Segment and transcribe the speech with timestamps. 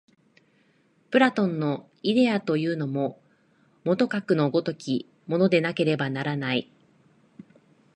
[1.11, 3.21] プラトンのイデヤというのも、
[3.83, 6.71] もとかくの如きものでなければならない。